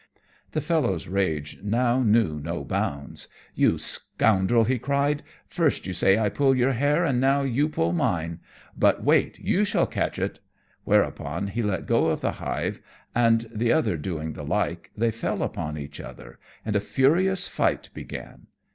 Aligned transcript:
The 0.53 0.61
fellow's 0.61 1.07
rage 1.07 1.59
now 1.61 2.01
knew 2.01 2.39
no 2.39 2.63
bounds. 2.65 3.27
"You 3.53 3.77
scoundrel," 3.77 4.63
he 4.63 4.79
cried, 4.79 5.21
"first 5.47 5.85
you 5.85 5.93
say 5.93 6.17
I 6.17 6.27
pull 6.27 6.55
your 6.55 6.71
hair 6.71 7.03
and 7.05 7.21
now 7.21 7.41
you 7.43 7.69
pull 7.69 7.93
mine; 7.93 8.39
but 8.75 9.03
wait, 9.03 9.37
you 9.37 9.63
shall 9.63 9.85
catch 9.85 10.17
it." 10.17 10.39
Whereupon 10.85 11.49
he 11.49 11.61
let 11.61 11.85
go 11.85 12.07
of 12.07 12.21
the 12.21 12.31
hive, 12.31 12.81
and 13.13 13.41
the 13.53 13.71
other 13.71 13.95
doing 13.95 14.33
the 14.33 14.41
like, 14.43 14.89
they 14.97 15.11
fell 15.11 15.43
upon 15.43 15.77
each 15.77 15.99
other, 15.99 16.39
and 16.65 16.75
a 16.75 16.79
furious 16.79 17.47
fight 17.47 17.91
began. 17.93 18.47